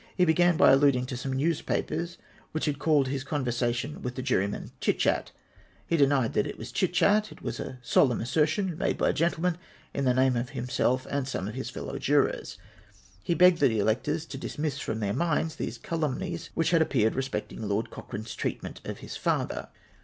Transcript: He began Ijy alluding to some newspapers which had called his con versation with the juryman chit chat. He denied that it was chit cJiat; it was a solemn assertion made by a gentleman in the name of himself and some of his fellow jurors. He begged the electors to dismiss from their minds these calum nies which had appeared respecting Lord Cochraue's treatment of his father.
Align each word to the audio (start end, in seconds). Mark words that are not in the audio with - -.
He 0.17 0.25
began 0.25 0.57
Ijy 0.57 0.73
alluding 0.73 1.05
to 1.05 1.15
some 1.15 1.33
newspapers 1.33 2.17
which 2.53 2.65
had 2.65 2.79
called 2.79 3.07
his 3.07 3.23
con 3.23 3.45
versation 3.45 4.01
with 4.01 4.15
the 4.15 4.23
juryman 4.23 4.71
chit 4.79 4.97
chat. 4.97 5.31
He 5.85 5.95
denied 5.95 6.33
that 6.33 6.47
it 6.47 6.57
was 6.57 6.71
chit 6.71 6.93
cJiat; 6.93 7.31
it 7.31 7.43
was 7.43 7.59
a 7.59 7.77
solemn 7.83 8.19
assertion 8.19 8.79
made 8.79 8.97
by 8.97 9.09
a 9.09 9.13
gentleman 9.13 9.59
in 9.93 10.05
the 10.05 10.15
name 10.15 10.35
of 10.35 10.49
himself 10.57 11.05
and 11.11 11.27
some 11.27 11.47
of 11.47 11.53
his 11.53 11.69
fellow 11.69 11.99
jurors. 11.99 12.57
He 13.21 13.35
begged 13.35 13.59
the 13.59 13.77
electors 13.77 14.25
to 14.25 14.39
dismiss 14.39 14.79
from 14.79 15.01
their 15.01 15.13
minds 15.13 15.57
these 15.57 15.77
calum 15.77 16.17
nies 16.19 16.49
which 16.55 16.71
had 16.71 16.81
appeared 16.81 17.13
respecting 17.13 17.61
Lord 17.61 17.91
Cochraue's 17.91 18.33
treatment 18.33 18.81
of 18.83 18.97
his 19.05 19.15
father. 19.15 19.69